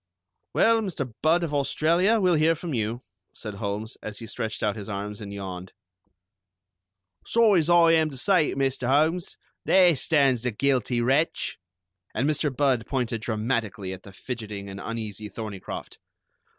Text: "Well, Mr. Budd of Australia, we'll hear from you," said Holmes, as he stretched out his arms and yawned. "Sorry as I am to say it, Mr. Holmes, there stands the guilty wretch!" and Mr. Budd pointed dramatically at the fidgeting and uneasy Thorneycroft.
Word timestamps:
"Well, 0.55 0.81
Mr. 0.81 1.13
Budd 1.21 1.43
of 1.43 1.53
Australia, 1.53 2.19
we'll 2.19 2.33
hear 2.33 2.55
from 2.55 2.73
you," 2.73 3.03
said 3.35 3.53
Holmes, 3.53 3.97
as 4.01 4.17
he 4.17 4.25
stretched 4.25 4.63
out 4.63 4.75
his 4.75 4.89
arms 4.89 5.21
and 5.21 5.31
yawned. 5.31 5.73
"Sorry 7.23 7.59
as 7.59 7.69
I 7.69 7.91
am 7.91 8.09
to 8.09 8.17
say 8.17 8.49
it, 8.49 8.57
Mr. 8.57 8.87
Holmes, 8.87 9.37
there 9.63 9.95
stands 9.95 10.41
the 10.41 10.49
guilty 10.49 11.01
wretch!" 11.01 11.59
and 12.15 12.27
Mr. 12.27 12.49
Budd 12.51 12.87
pointed 12.87 13.21
dramatically 13.21 13.93
at 13.93 14.01
the 14.01 14.11
fidgeting 14.11 14.69
and 14.71 14.79
uneasy 14.83 15.29
Thorneycroft. 15.29 15.99